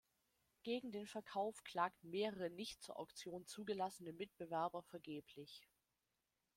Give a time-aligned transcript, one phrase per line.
[0.63, 5.61] Gegen den Verkauf klagten mehrere nicht zur Auktion zugelassene Mitbewerber vergeblich.